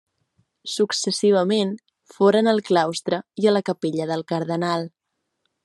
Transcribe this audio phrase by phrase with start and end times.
[0.75, 1.73] Successivament
[2.15, 4.89] foren al claustre i a la capella del Cardenal.